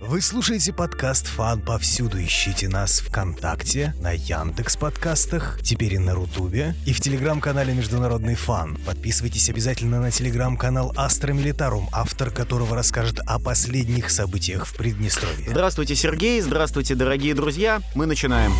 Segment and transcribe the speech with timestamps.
[0.00, 2.18] Вы слушаете подкаст «Фан» повсюду.
[2.24, 8.78] Ищите нас ВКонтакте, на Яндекс подкастах, теперь и на Рутубе, и в телеграм-канале «Международный фан».
[8.86, 15.50] Подписывайтесь обязательно на телеграм-канал «Астро Милитарум», автор которого расскажет о последних событиях в Приднестровье.
[15.50, 17.82] Здравствуйте, Сергей, здравствуйте, дорогие друзья.
[17.94, 18.52] Мы начинаем.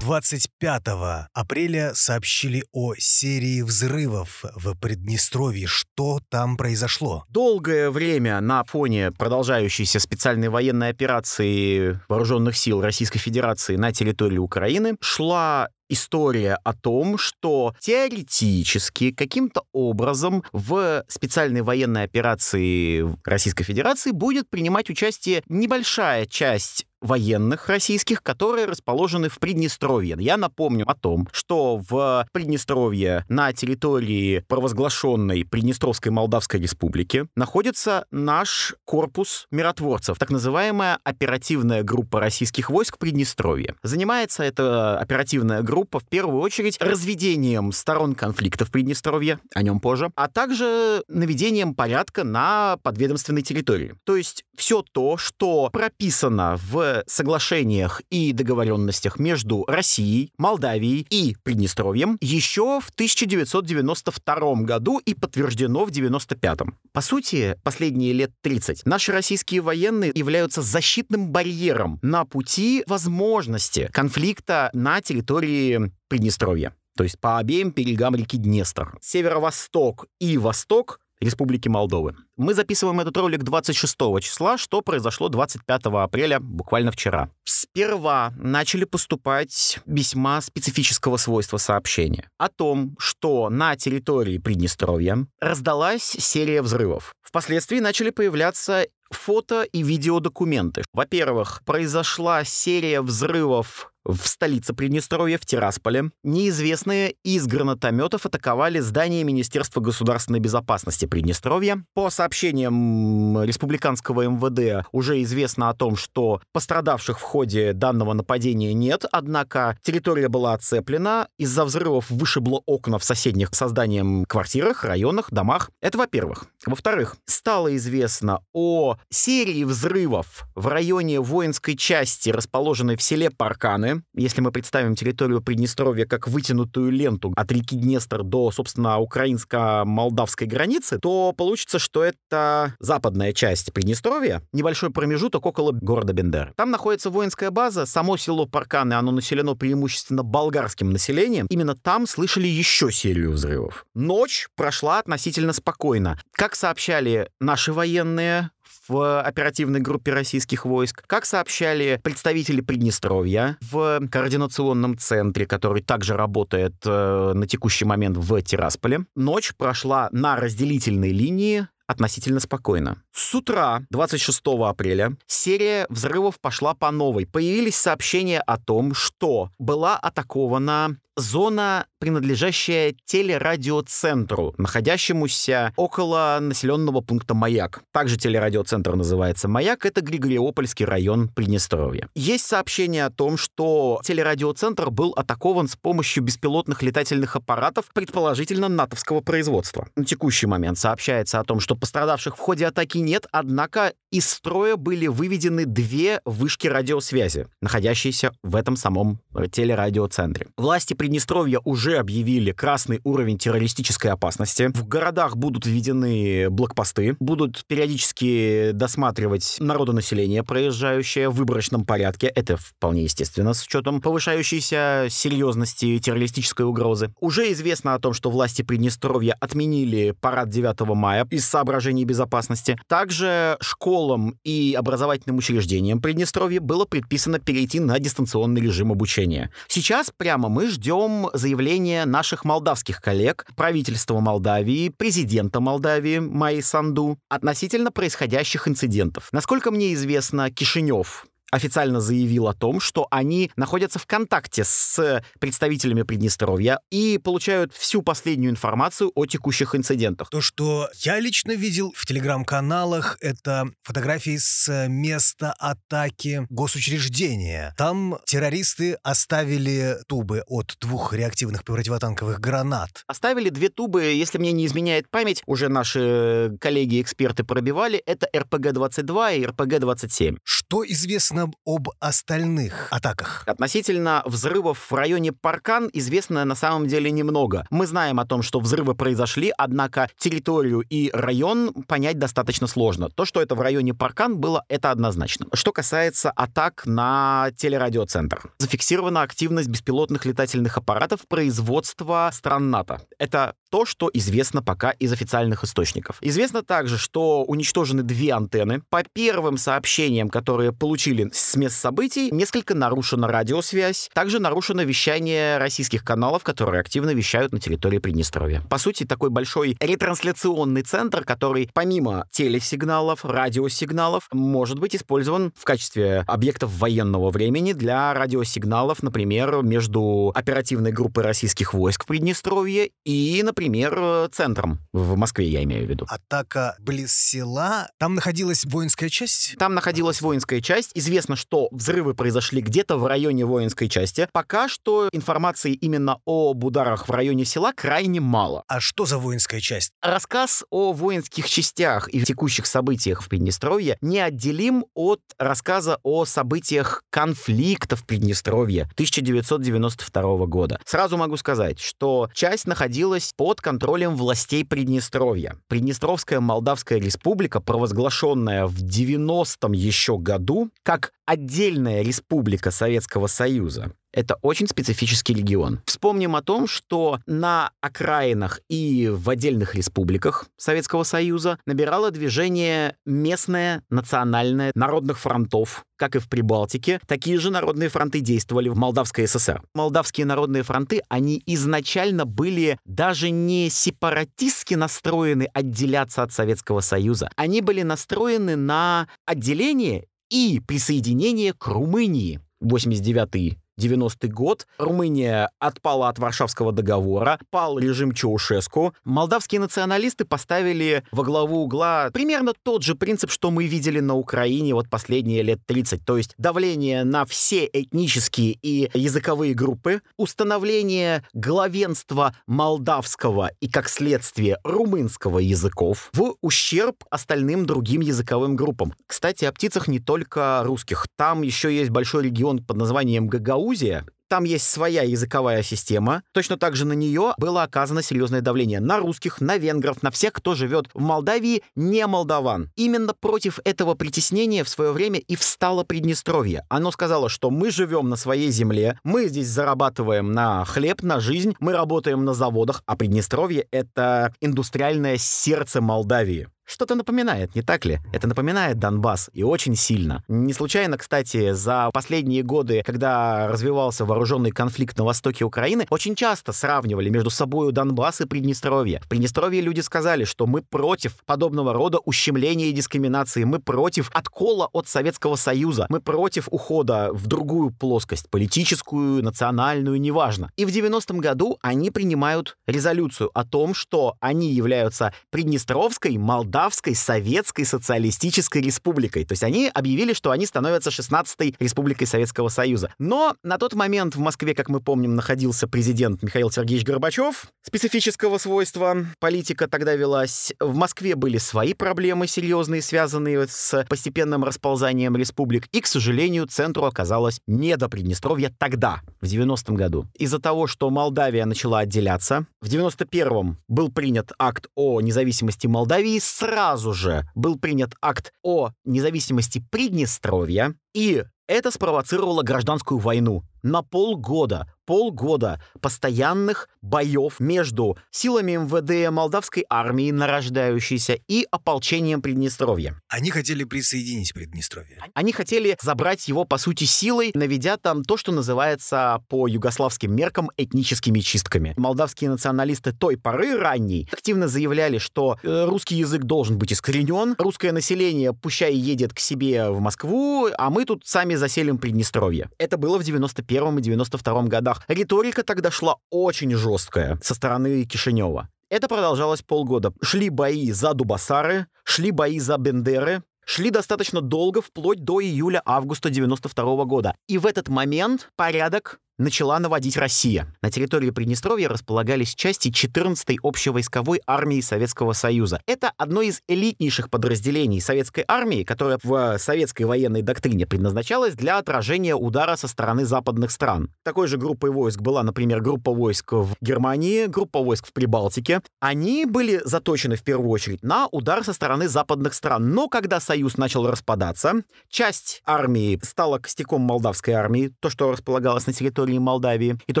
[0.10, 5.68] 25 апреля сообщили о серии взрывов в Приднестровье.
[5.68, 7.24] Что там произошло?
[7.28, 14.96] Долгое время на фоне продолжающейся специальной военной операции вооруженных сил Российской Федерации на территории Украины
[15.00, 24.48] шла история о том, что теоретически каким-то образом в специальной военной операции Российской Федерации будет
[24.48, 30.16] принимать участие небольшая часть военных российских, которые расположены в Приднестровье.
[30.18, 38.74] Я напомню о том, что в Приднестровье на территории провозглашенной Приднестровской Молдавской Республики находится наш
[38.84, 43.74] корпус миротворцев, так называемая оперативная группа российских войск в Приднестровье.
[43.82, 50.10] Занимается эта оперативная группа в первую очередь разведением сторон конфликта в Приднестровье, о нем позже,
[50.14, 53.94] а также наведением порядка на подведомственной территории.
[54.04, 62.18] То есть все то, что прописано в соглашениях и договоренностях между Россией, Молдавией и Приднестровьем
[62.20, 66.58] еще в 1992 году и подтверждено в 1995.
[66.92, 74.70] По сути, последние лет 30 наши российские военные являются защитным барьером на пути возможности конфликта
[74.72, 78.98] на территории Приднестровья то есть по обеим берегам реки Днестр.
[79.00, 82.16] Северо-восток и восток Республики Молдовы.
[82.36, 87.30] Мы записываем этот ролик 26 числа, что произошло 25 апреля, буквально вчера.
[87.44, 96.62] Сперва начали поступать весьма специфического свойства сообщения о том, что на территории Приднестровья раздалась серия
[96.62, 97.14] взрывов.
[97.22, 100.82] Впоследствии начали появляться фото и видеодокументы.
[100.92, 109.80] Во-первых, произошла серия взрывов в столице Приднестровья, в Тирасполе, неизвестные из гранатометов атаковали здание Министерства
[109.80, 111.84] государственной безопасности Приднестровья.
[111.94, 119.04] По сообщениям республиканского МВД уже известно о том, что пострадавших в ходе данного нападения нет,
[119.10, 125.70] однако территория была оцеплена, из-за взрывов вышибло окна в соседних созданием квартирах, районах, домах.
[125.80, 126.46] Это во-первых.
[126.66, 134.40] Во-вторых, стало известно о серии взрывов в районе воинской части, расположенной в селе Парканы, если
[134.40, 141.32] мы представим территорию Приднестровья как вытянутую ленту от реки Днестр до, собственно, украинско-молдавской границы, то
[141.32, 146.52] получится, что это западная часть Приднестровья, небольшой промежуток около города Бендер.
[146.56, 151.46] Там находится воинская база, само село Парканы, оно населено преимущественно болгарским населением.
[151.50, 153.86] Именно там слышали еще серию взрывов.
[153.94, 156.18] Ночь прошла относительно спокойно.
[156.32, 158.50] Как сообщали наши военные,
[158.90, 161.04] в оперативной группе российских войск.
[161.06, 168.42] Как сообщали представители Приднестровья в координационном центре, который также работает э, на текущий момент в
[168.42, 173.02] Тирасполе, ночь прошла на разделительной линии относительно спокойно.
[173.12, 177.26] С утра 26 апреля серия взрывов пошла по новой.
[177.26, 187.82] Появились сообщения о том, что была атакована зона, принадлежащая телерадиоцентру, находящемуся около населенного пункта Маяк.
[187.92, 192.08] Также телерадиоцентр называется Маяк, это Григориопольский район Приднестровья.
[192.14, 199.20] Есть сообщение о том, что телерадиоцентр был атакован с помощью беспилотных летательных аппаратов, предположительно натовского
[199.20, 199.88] производства.
[199.96, 204.74] На текущий момент сообщается о том, что пострадавших в ходе атаки нет, однако из строя
[204.74, 209.20] были выведены две вышки радиосвязи, находящиеся в этом самом
[209.52, 210.48] телерадиоцентре.
[210.56, 214.72] Власти Приднестровья уже объявили красный уровень террористической опасности.
[214.74, 222.26] В городах будут введены блокпосты, будут периодически досматривать народонаселение, проезжающее в выборочном порядке.
[222.26, 227.14] Это вполне естественно, с учетом повышающейся серьезности террористической угрозы.
[227.20, 232.76] Уже известно о том, что власти Приднестровья отменили парад 9 мая из соображений безопасности.
[232.90, 239.52] Также школам и образовательным учреждениям Приднестровья было предписано перейти на дистанционный режим обучения.
[239.68, 247.92] Сейчас прямо мы ждем заявления наших молдавских коллег, правительства Молдавии, президента Молдавии Майи Санду относительно
[247.92, 249.28] происходящих инцидентов.
[249.30, 256.02] Насколько мне известно, Кишинев официально заявил о том, что они находятся в контакте с представителями
[256.02, 260.30] Приднестровья и получают всю последнюю информацию о текущих инцидентах.
[260.30, 267.74] То, что я лично видел в телеграм-каналах, это фотографии с места атаки госучреждения.
[267.76, 273.04] Там террористы оставили тубы от двух реактивных противотанковых гранат.
[273.06, 279.44] Оставили две тубы, если мне не изменяет память, уже наши коллеги-эксперты пробивали, это РПГ-22 и
[279.44, 280.38] РПГ-27.
[280.44, 283.44] Что известно об остальных атаках?
[283.46, 287.66] Относительно взрывов в районе Паркан известно на самом деле немного.
[287.70, 293.08] Мы знаем о том, что взрывы произошли, однако территорию и район понять достаточно сложно.
[293.08, 295.46] То, что это в районе Паркан было, это однозначно.
[295.52, 298.52] Что касается атак на телерадиоцентр.
[298.58, 303.02] Зафиксирована активность беспилотных летательных аппаратов производства стран НАТО.
[303.18, 306.18] Это то, что известно пока из официальных источников.
[306.20, 308.82] Известно также, что уничтожены две антенны.
[308.90, 314.10] По первым сообщениям, которые получили с мест событий, несколько нарушена радиосвязь.
[314.12, 318.62] Также нарушено вещание российских каналов, которые активно вещают на территории Приднестровья.
[318.68, 326.24] По сути, такой большой ретрансляционный центр, который помимо телесигналов, радиосигналов, может быть использован в качестве
[326.26, 333.59] объектов военного времени для радиосигналов, например, между оперативной группой российских войск в Приднестровье и, например,
[333.60, 334.78] например, центром.
[334.94, 336.06] В Москве, я имею в виду.
[336.08, 337.90] Атака близ села.
[337.98, 339.56] Там находилась воинская часть?
[339.58, 340.92] Там находилась воинская часть.
[340.94, 344.28] Известно, что взрывы произошли где-то в районе воинской части.
[344.32, 348.64] Пока что информации именно об ударах в районе села крайне мало.
[348.66, 349.92] А что за воинская часть?
[350.00, 357.96] Рассказ о воинских частях и текущих событиях в Приднестровье неотделим от рассказа о событиях конфликта
[357.96, 360.80] в Приднестровье 1992 года.
[360.86, 365.56] Сразу могу сказать, что часть находилась по под контролем властей Приднестровья.
[365.66, 374.66] Приднестровская Молдавская республика, провозглашенная в 90-м еще году как отдельная республика Советского Союза, это очень
[374.66, 375.80] специфический регион.
[375.84, 383.82] Вспомним о том, что на окраинах и в отдельных республиках Советского Союза набирало движение местное,
[383.90, 387.00] национальное, народных фронтов, как и в Прибалтике.
[387.06, 389.62] Такие же народные фронты действовали в Молдавской ССР.
[389.74, 397.30] Молдавские народные фронты, они изначально были даже не сепаратистски настроены отделяться от Советского Союза.
[397.36, 402.40] Они были настроены на отделение и присоединение к Румынии.
[402.60, 404.66] 89 90 год.
[404.78, 408.94] Румыния отпала от Варшавского договора, пал режим Чаушеску.
[409.04, 414.74] Молдавские националисты поставили во главу угла примерно тот же принцип, что мы видели на Украине
[414.74, 422.34] вот последние лет 30, то есть давление на все этнические и языковые группы, установление главенства
[422.46, 428.94] молдавского и, как следствие, румынского языков в ущерб остальным другим языковым группам.
[429.06, 431.06] Кстати, о птицах не только русских.
[431.16, 436.22] Там еще есть большой регион под названием Гагау, Грузия там есть своя языковая система.
[436.32, 440.32] Точно так же на нее было оказано серьезное давление на русских, на венгров, на всех,
[440.32, 442.70] кто живет в Молдавии, не молдаван.
[442.76, 446.64] Именно против этого притеснения в свое время и встало Приднестровье.
[446.68, 451.54] Оно сказало, что мы живем на своей земле, мы здесь зарабатываем на хлеб, на жизнь,
[451.58, 456.48] мы работаем на заводах, а Приднестровье— это индустриальное сердце Молдавии.
[456.70, 457.98] Что-то напоминает, не так ли?
[458.12, 460.22] Это напоминает Донбасс, и очень сильно.
[460.28, 466.52] Не случайно, кстати, за последние годы, когда развивался вооруженный конфликт на востоке Украины, очень часто
[466.52, 469.00] сравнивали между собой Донбасс и Приднестровье.
[469.04, 474.68] В Приднестровье люди сказали, что мы против подобного рода ущемления и дискриминации, мы против откола
[474.72, 480.52] от Советского Союза, мы против ухода в другую плоскость, политическую, национальную, неважно.
[480.56, 486.94] И в 90-м году они принимают резолюцию о том, что они являются Приднестровской, Молдавской, Молдавской
[486.94, 489.24] Советской Социалистической Республикой.
[489.24, 492.92] То есть они объявили, что они становятся 16-й Республикой Советского Союза.
[492.98, 498.36] Но на тот момент в Москве, как мы помним, находился президент Михаил Сергеевич Горбачев, специфического
[498.36, 499.06] свойства.
[499.20, 500.52] Политика тогда велась.
[500.60, 505.66] В Москве были свои проблемы серьезные, связанные с постепенным расползанием республик.
[505.72, 510.06] И, к сожалению, центру оказалось не до Приднестровья тогда, в 90-м году.
[510.14, 516.49] Из-за того, что Молдавия начала отделяться, в 91-м был принят акт о независимости Молдавии с
[516.50, 524.66] сразу же был принят акт о независимости Приднестровья, и это спровоцировало гражданскую войну на полгода
[524.90, 533.00] полгода постоянных боев между силами МВД молдавской армии, нарождающейся, и ополчением Приднестровья.
[533.08, 534.98] Они хотели присоединить Приднестровье.
[535.14, 540.50] Они хотели забрать его, по сути, силой, наведя там то, что называется по югославским меркам
[540.56, 541.72] этническими чистками.
[541.76, 547.70] Молдавские националисты той поры ранней активно заявляли, что э, русский язык должен быть искоренен, русское
[547.70, 552.50] население пущай едет к себе в Москву, а мы тут сами заселим Приднестровье.
[552.58, 553.04] Это было в
[553.50, 554.82] 91 и 92 годах.
[554.88, 558.48] Риторика тогда шла очень жесткая со стороны Кишинева.
[558.68, 559.92] Это продолжалось полгода.
[560.00, 566.84] Шли бои за Дубасары, шли бои за Бендеры, шли достаточно долго, вплоть до июля-августа 92
[566.84, 567.14] года.
[567.26, 570.52] И в этот момент порядок начала наводить Россия.
[570.62, 575.60] На территории Приднестровья располагались части 14-й общевойсковой армии Советского Союза.
[575.66, 582.14] Это одно из элитнейших подразделений советской армии, которое в советской военной доктрине предназначалось для отражения
[582.14, 583.92] удара со стороны западных стран.
[584.04, 588.62] Такой же группой войск была, например, группа войск в Германии, группа войск в Прибалтике.
[588.80, 592.72] Они были заточены в первую очередь на удар со стороны западных стран.
[592.72, 598.72] Но когда Союз начал распадаться, часть армии стала костяком молдавской армии, то, что располагалось на
[598.72, 600.00] территории территории Молдавии, и то,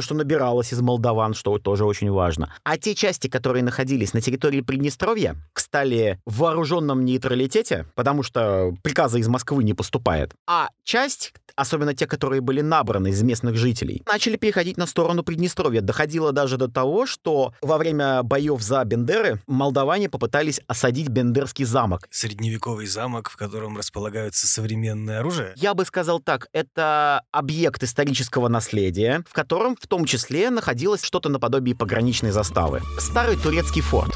[0.00, 2.52] что набиралось из молдаван, что тоже очень важно.
[2.64, 9.18] А те части, которые находились на территории Приднестровья, стали в вооруженном нейтралитете, потому что приказа
[9.18, 10.34] из Москвы не поступает.
[10.46, 15.80] А часть, особенно те, которые были набраны из местных жителей, начали переходить на сторону Приднестровья.
[15.80, 22.06] Доходило даже до того, что во время боев за Бендеры молдаване попытались осадить Бендерский замок.
[22.10, 25.52] Средневековый замок, в котором располагаются современное оружие?
[25.56, 31.02] Я бы сказал так, это объект исторического наследия, наследие, в котором в том числе находилось
[31.02, 32.80] что-то наподобие пограничной заставы.
[32.98, 34.12] Старый турецкий форт.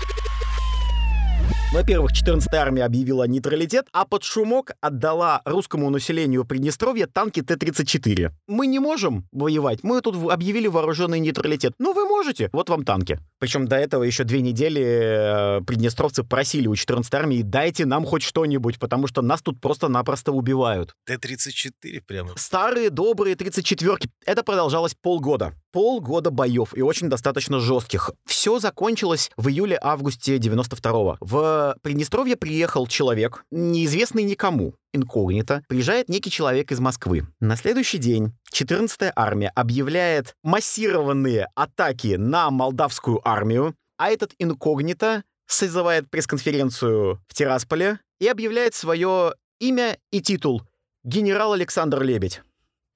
[1.75, 8.31] Во-первых, 14-я армия объявила нейтралитет, а под шумок отдала русскому населению Приднестровья танки Т-34.
[8.47, 11.73] Мы не можем воевать, мы тут объявили вооруженный нейтралитет.
[11.81, 13.19] Ну, вы можете, вот вам танки.
[13.41, 18.23] Причем до этого еще две недели э, приднестровцы просили у 14-й армии, дайте нам хоть
[18.23, 20.95] что-нибудь, потому что нас тут просто-напросто убивают.
[21.07, 22.31] Т-34 прямо.
[22.37, 24.09] Старые, добрые 34-ки.
[24.25, 25.55] Это продолжалось полгода.
[25.73, 28.13] Полгода боев и очень достаточно жестких.
[28.27, 31.17] Все закончилось в июле-августе 92-го.
[31.19, 37.27] В Приднестровье приехал человек, неизвестный никому, инкогнито, приезжает некий человек из Москвы.
[37.41, 46.11] На следующий день 14-я армия объявляет массированные атаки на молдавскую армию, а этот инкогнито созывает
[46.11, 50.63] пресс-конференцию в Тирасполе и объявляет свое имя и титул
[51.05, 52.43] «Генерал Александр Лебедь».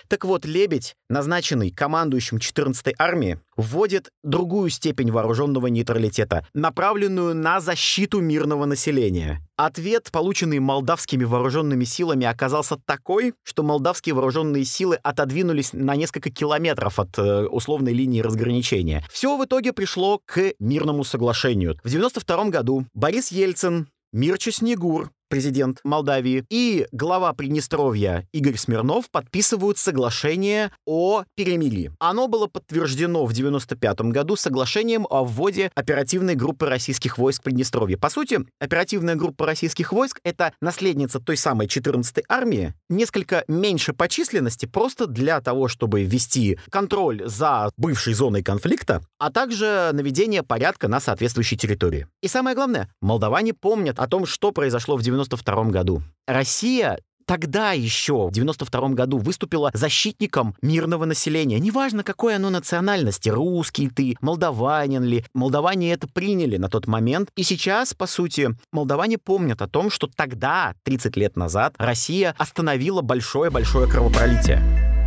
[0.08, 8.20] Так вот, Лебедь, назначенный командующим 14-й армии, вводит другую степень вооруженного нейтралитета, направленную на защиту
[8.20, 9.42] мирного населения.
[9.56, 16.98] Ответ, полученный молдавскими вооруженными силами, оказался такой, что молдавские вооруженные силы отодвинулись на несколько километров
[16.98, 19.04] от э, условной линии разграничения.
[19.10, 21.78] Все в итоге пришло к мирному соглашению.
[21.84, 29.78] В 92 году Борис Ельцин, Мирча Снегур, президент Молдавии, и глава Приднестровья Игорь Смирнов подписывают
[29.78, 31.92] соглашение о перемирии.
[31.98, 37.96] Оно было подтверждено в 1995 году соглашением о вводе оперативной группы российских войск в Приднестровье.
[37.96, 44.08] По сути, оперативная группа российских войск— это наследница той самой 14-й армии, несколько меньше по
[44.08, 50.88] численности, просто для того, чтобы ввести контроль за бывшей зоной конфликта, а также наведение порядка
[50.88, 52.06] на соответствующей территории.
[52.22, 56.02] И самое главное, молдаване помнят о том, что произошло в 92 году.
[56.26, 56.98] Россия
[57.28, 61.60] тогда еще, в 92 году, выступила защитником мирного населения.
[61.60, 65.24] Неважно, какой оно национальности, русский ты, молдаванин ли.
[65.34, 67.28] Молдаване это приняли на тот момент.
[67.36, 73.02] И сейчас, по сути, молдаване помнят о том, что тогда, 30 лет назад, Россия остановила
[73.02, 74.97] большое-большое кровопролитие.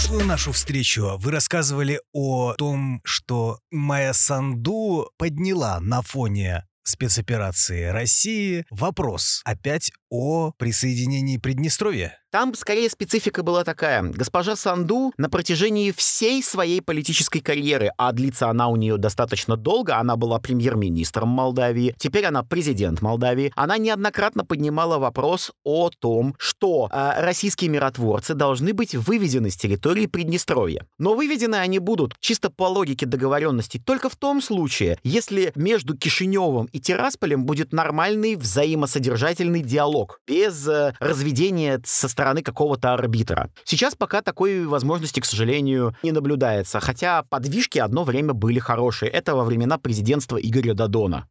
[0.00, 8.64] Прошлую нашу встречу вы рассказывали о том, что Майя Санду подняла на фоне спецоперации России
[8.70, 12.19] вопрос опять о присоединении Приднестровья.
[12.30, 14.04] Там скорее специфика была такая.
[14.04, 19.96] Госпожа Санду на протяжении всей своей политической карьеры, а длится она у нее достаточно долго,
[19.96, 26.88] она была премьер-министром Молдавии, теперь она президент Молдавии, она неоднократно поднимала вопрос о том, что
[26.92, 30.86] э, российские миротворцы должны быть выведены с территории Приднестровья.
[30.98, 36.66] Но выведены они будут чисто по логике договоренностей только в том случае, если между Кишиневым
[36.66, 43.50] и Тирасполем будет нормальный взаимосодержательный диалог, без э, разведения со стороны какого-то арбитра.
[43.64, 49.10] Сейчас пока такой возможности, к сожалению, не наблюдается, хотя подвижки одно время были хорошие.
[49.10, 51.26] Это во времена президентства Игоря Дадона.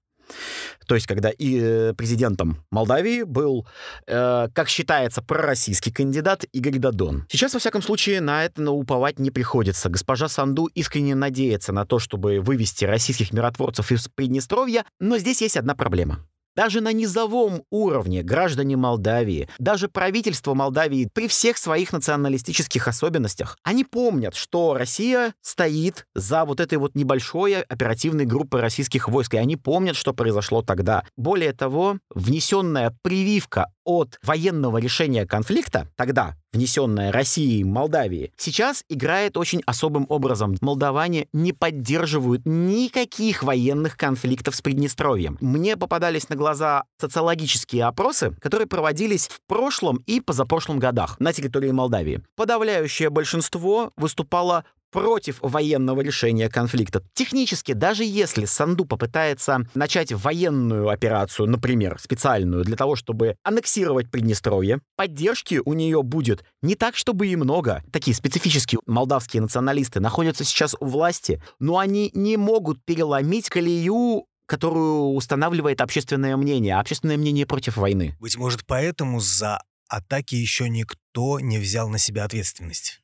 [0.87, 3.67] То есть, когда и э, президентом Молдавии был,
[4.07, 7.25] э, как считается, пророссийский кандидат Игорь Дадон.
[7.29, 9.89] Сейчас, во всяком случае, на это уповать не приходится.
[9.89, 15.57] Госпожа Санду искренне надеется на то, чтобы вывести российских миротворцев из Приднестровья, но здесь есть
[15.57, 16.25] одна проблема.
[16.59, 23.85] Даже на низовом уровне граждане Молдавии, даже правительство Молдавии при всех своих националистических особенностях, они
[23.85, 29.55] помнят, что Россия стоит за вот этой вот небольшой оперативной группой российских войск, и они
[29.55, 31.05] помнят, что произошло тогда.
[31.15, 39.61] Более того, внесенная прививка от военного решения конфликта, тогда внесенная Россией Молдавии, сейчас играет очень
[39.65, 40.55] особым образом.
[40.61, 45.37] Молдаване не поддерживают никаких военных конфликтов с Приднестровьем.
[45.41, 51.71] Мне попадались на глаза социологические опросы, которые проводились в прошлом и позапрошлом годах на территории
[51.71, 52.21] Молдавии.
[52.35, 57.03] Подавляющее большинство выступало против военного решения конфликта.
[57.13, 64.79] Технически, даже если Санду попытается начать военную операцию, например, специальную, для того, чтобы аннексировать Приднестровье,
[64.95, 67.83] поддержки у нее будет не так, чтобы и много.
[67.91, 75.13] Такие специфические молдавские националисты находятся сейчас у власти, но они не могут переломить колею которую
[75.13, 78.17] устанавливает общественное мнение, а общественное мнение против войны.
[78.19, 82.98] Быть может, поэтому за атаки еще никто не взял на себя ответственность.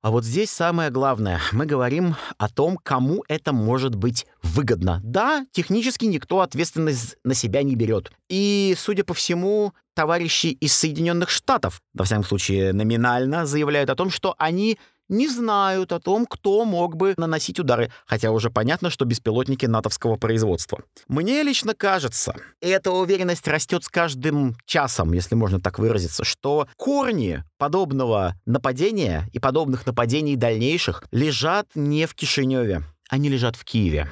[0.00, 1.40] А вот здесь самое главное.
[1.50, 5.00] Мы говорим о том, кому это может быть выгодно.
[5.02, 8.12] Да, технически никто ответственность на себя не берет.
[8.28, 14.10] И, судя по всему, товарищи из Соединенных Штатов, во всяком случае номинально, заявляют о том,
[14.10, 19.04] что они не знают о том, кто мог бы наносить удары, хотя уже понятно, что
[19.04, 20.82] беспилотники натовского производства.
[21.08, 27.44] Мне лично кажется, эта уверенность растет с каждым часом, если можно так выразиться, что корни
[27.58, 34.08] подобного нападения и подобных нападений дальнейших лежат не в Кишиневе, они лежат в Киеве.